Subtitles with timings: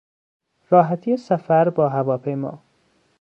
[0.69, 2.63] راحتی سفر با هواپیما